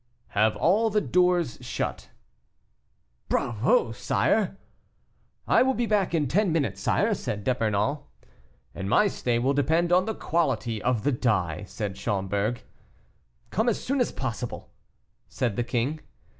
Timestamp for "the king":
15.55-15.99